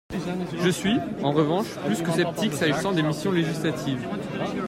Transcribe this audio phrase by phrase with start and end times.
[0.63, 4.01] Je suis, en revanche, plus que sceptique s’agissant des missions législatives.